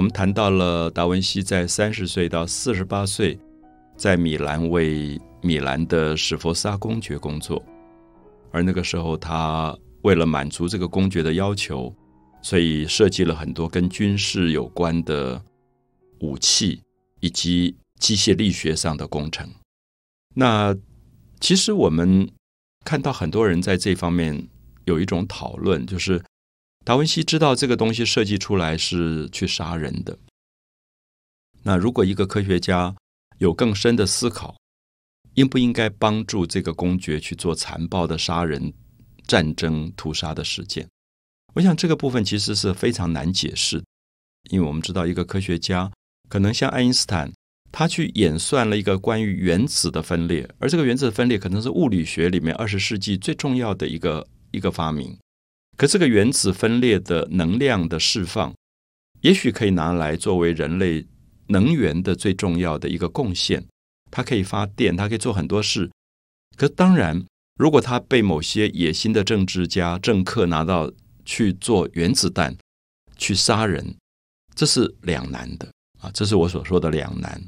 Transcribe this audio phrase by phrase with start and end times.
[0.00, 3.38] 我们谈到了达文西在三十岁到四十八岁，
[3.98, 7.62] 在米兰为米兰的史佛萨公爵工作，
[8.50, 11.94] 而那个时候他为了满足这个公爵的要求，
[12.40, 15.38] 所以设计了很多跟军事有关的
[16.20, 16.80] 武器
[17.20, 19.46] 以及机械力学上的工程。
[20.34, 20.74] 那
[21.40, 22.26] 其实我们
[22.86, 24.48] 看到很多人在这方面
[24.86, 26.24] 有一种讨论，就是。
[26.84, 30.18] 达文西知道这个东西设计出来是去杀人的。
[31.62, 32.96] 那如果一个科学家
[33.38, 34.56] 有更深的思考，
[35.34, 38.72] 应不应该帮助这个公爵去做残暴的杀人、
[39.26, 40.88] 战争、屠杀的事件？
[41.54, 43.84] 我想这个部分其实是非常难解释，
[44.50, 45.92] 因为我们知道一个科学家
[46.28, 47.30] 可能像爱因斯坦，
[47.70, 55.18] 他去演算了一个关于原子的分裂，而这个原子的分裂可能是物理学里面二十世纪最重要的一个一个发明。
[55.80, 58.54] 可这个原子分裂的能量的释放，
[59.22, 61.06] 也许可以拿来作为人类
[61.46, 63.64] 能源的最重要的一个贡献。
[64.10, 65.90] 它可以发电，它可以做很多事。
[66.54, 67.24] 可当然，
[67.56, 70.92] 如果它被某些野心的政治家、政客拿到
[71.24, 72.54] 去做原子弹、
[73.16, 73.96] 去杀人，
[74.54, 75.66] 这是两难的
[76.00, 76.10] 啊！
[76.12, 77.42] 这是我所说的两难。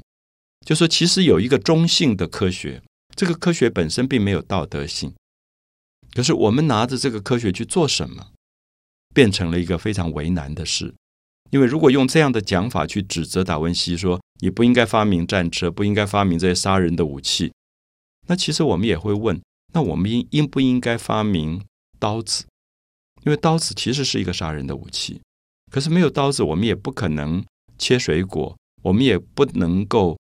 [0.65, 2.81] 就说其实有一个中性的科学，
[3.15, 5.13] 这个科学本身并没有道德性。
[6.13, 8.27] 可是我们拿着这个科学去做什么，
[9.13, 10.93] 变成了一个非常为难的事。
[11.49, 17.53] 因为如果用这样的讲法去指责达文西，说你不应该发明战车，不应该发明这些杀人的武器，
[18.27, 19.41] 那其实我们也会问：
[19.73, 21.63] 那我们应应不应该发明
[21.99, 22.45] 刀子？
[23.23, 25.21] 因为刀子其实是一个杀人的武器。
[25.71, 27.43] 可是没有刀子，我们也不可能
[27.77, 30.17] 切水果，我们也不能够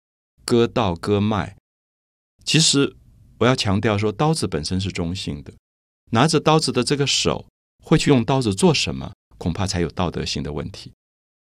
[0.44, 1.56] 割稻割麦。
[2.44, 2.96] 其实
[3.38, 5.52] 我要强调说，刀子本身是中性的。
[6.10, 7.46] 拿着刀子的这个手
[7.82, 9.12] 会去用刀子做什么？
[9.38, 10.92] 恐怕才有道德性的问题。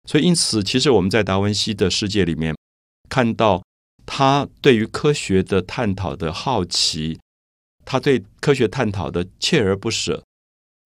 [0.09, 2.57] 所以，因此，其实我们在达文西的世界里面
[3.09, 3.63] 看到
[4.05, 7.19] 他对于科学的探讨的好奇，
[7.85, 10.25] 他对科学探讨的锲而不舍。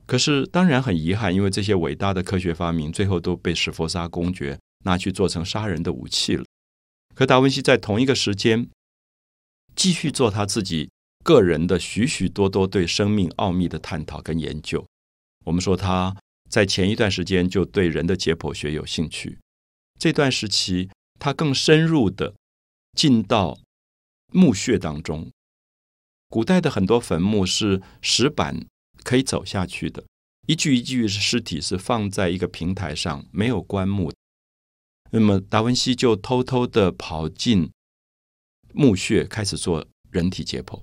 [0.07, 6.45] 可是，当然很遗憾，因为这些伟大的科学发明最后都被史佛沙公爵拿去做成杀人的武器了。
[7.15, 8.69] 可达文西在同一个时间
[9.77, 10.91] 继续做他自己。
[11.23, 14.87] 个人的许许多多对生命奥秘的探讨跟研究，
[15.45, 16.17] 我们说他
[16.49, 19.39] 在前一段时间就对人的解剖学有兴趣。
[19.99, 22.35] 这段时期，他更深入的
[22.97, 23.59] 进到
[24.33, 25.31] 墓穴当中。
[26.29, 28.67] 古代的很多坟墓是石板
[29.05, 30.05] 可以走下去的，
[30.47, 34.13] 一具一具尸体是放在一个平台上，没有棺木。
[35.11, 37.71] 那么达文西就偷偷的跑进
[38.73, 40.81] 墓穴，开始做人体解剖。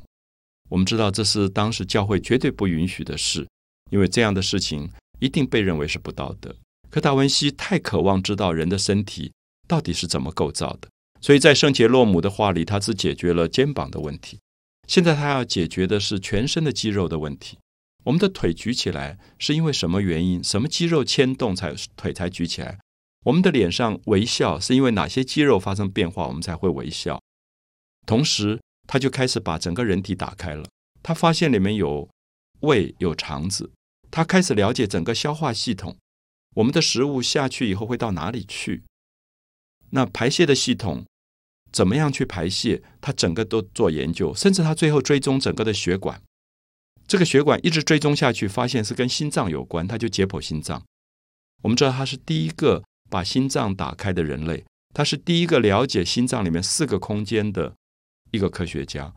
[0.69, 3.47] 我们知道这是当时教会绝对不允许的事，
[3.89, 4.89] 因为这样的事情
[5.19, 6.55] 一定被认为是不道德。
[6.89, 9.31] 可达文西太渴望知道人的身体
[9.67, 10.89] 到底是怎么构造的，
[11.21, 14.39] 所以在圣杰洛姆的话里，他只解决了肩膀的问题。
[14.87, 17.57] 现在他要解决的是全身的肌肉的问题。
[18.03, 20.43] 我们的腿举起来是因为什么原因？
[20.43, 22.79] 什么肌肉牵动才腿才举起来？
[23.25, 27.21] 我们的脸上微笑是因为哪些肌肉发生变化，我们才会微笑？
[28.05, 28.59] 同时。
[28.87, 30.65] 他就开始把整个人体打开了，
[31.03, 32.09] 他发现里面有
[32.61, 33.69] 胃有肠子，
[34.09, 35.97] 他开始了解整个消化系统，
[36.55, 38.83] 我们的食物下去以后会到哪里去？
[39.91, 41.05] 那排泄的系统
[41.71, 42.81] 怎么样去排泄？
[43.01, 46.21] 他整个都做研究，甚至他最后追踪整个的血管，
[47.07, 50.83] 这个血管一直追踪下去，发现是跟心脏有关，他就解剖心脏。
[51.63, 57.75] 我们知道他是第一个把心脏打开的人类，他是第一个了解心脏里面四个空间的。
[58.31, 59.13] 一个科学家，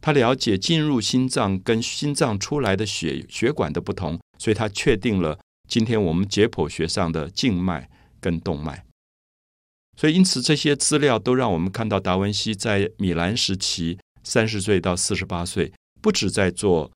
[0.00, 7.90] 他了解进入心脏跟心脏出来的血血管的不同，所以他确定了今天我们解剖学上的静脉
[8.20, 8.86] 跟动脉。
[9.96, 16.90] 所以，因此这些资料都让我们看到达文西在米兰时期三十岁到四十八岁，不止在做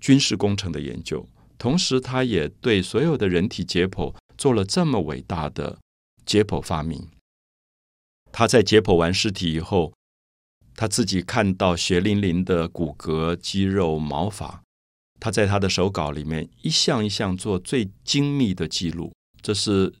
[0.00, 5.78] 军事工程的研究，同时他也对所有的人体解剖做了这么伟大的
[6.26, 7.08] 解剖发明。
[8.32, 9.94] 他在解剖完尸体以后。
[10.80, 14.62] 他自己看到血淋淋的骨骼、肌肉、毛发，
[15.20, 19.12] 他在他的手稿里面一项一项做最精密的记录。
[19.42, 19.92] 这是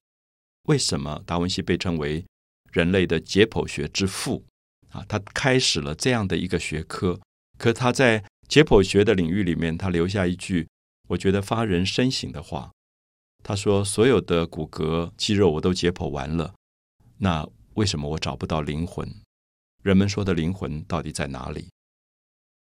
[0.68, 2.24] 为什么达文西被称为
[2.72, 4.42] 人类的解剖学之父
[4.88, 5.04] 啊？
[5.06, 7.20] 他开始了这样的一个学科。
[7.58, 10.66] 可他在解剖学的领域里面，他留下一句
[11.08, 12.70] 我觉得发人深省的话。
[13.42, 16.54] 他说：“所有的骨骼、肌肉我都解剖完了，
[17.18, 19.06] 那为什么我找不到灵魂？”
[19.82, 21.68] 人们说的灵魂到底在哪里？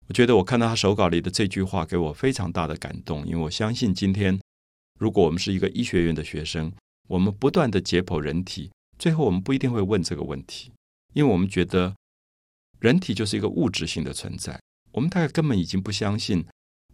[0.07, 3.27] 我觉得我看到他手稿里的这句话，给我非常大的感动。
[3.27, 4.41] 因为我相信，今天
[4.99, 6.73] 如果我们是一个医学院的学生，
[7.09, 10.73] 我们不断的解剖人体，最后我们不一定会问这个问题，
[11.13, 11.95] 因为我们觉得
[12.79, 14.61] 人体就是一个物质性的存在。
[14.93, 16.47] 我们大概根本已经不相信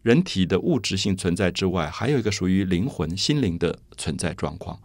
[0.03, 4.81] 人体的物质性存在之外，还有一个属于灵魂、心灵的存在状况。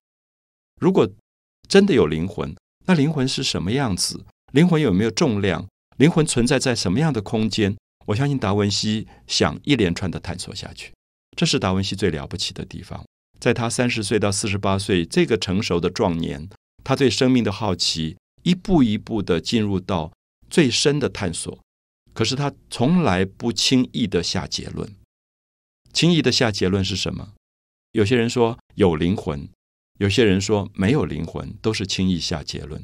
[0.79, 1.09] 如果
[1.67, 2.55] 真的有灵魂，
[2.85, 4.25] 那灵魂是什么样子？
[4.51, 5.67] 灵魂有没有重量？
[5.97, 7.77] 灵魂存在在什么样的空间？
[8.07, 10.91] 我相信达文西想一连串的探索下去，
[11.37, 13.05] 这是达文西最了不起的地方。
[13.39, 16.49] 在他三十岁到四十八岁这个成熟的壮年，
[16.83, 20.11] 他对生命的好奇一步一步的进入到
[20.49, 21.59] 最深的探索。
[22.13, 24.91] 可是他从来不轻易的下结论。
[25.93, 27.33] 轻易的下结论是什么？
[27.91, 29.47] 有些人说有灵魂，
[29.99, 32.83] 有些人说没有灵魂，都是轻易下结论。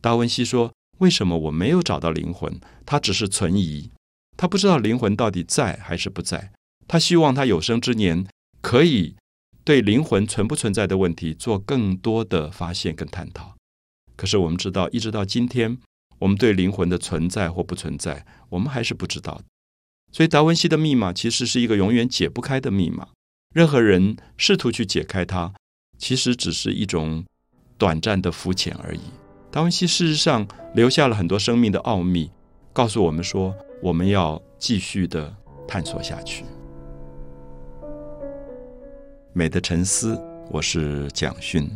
[0.00, 2.58] 达文西说：“为什么我没有找到灵魂？
[2.86, 3.90] 他只是存疑，
[4.38, 6.52] 他不知道灵魂到底在还是不在。
[6.88, 8.26] 他希望他有生之年
[8.62, 9.16] 可以
[9.62, 13.54] 对灵魂存不存在的问题做更多的发现跟探讨。
[14.16, 15.76] 可是我们知道，一直到今天。”
[16.20, 19.40] 我们对灵魂的存在或不存在，我们还是不知道。
[20.12, 23.08] 所以达文西的密码其实是一个永远解不开的密码。
[23.54, 25.54] 任何人试图去解开它，
[25.96, 27.24] 其实只是一种
[27.78, 29.00] 短暂的肤浅而已。
[29.52, 32.30] 达文西事实上留下了很多生命的奥秘，
[32.72, 33.52] 告诉我们说，
[33.82, 35.34] 我们要继续的
[35.66, 36.44] 探索下去。
[39.32, 40.20] 美的沉思，
[40.52, 41.68] 我是蒋勋。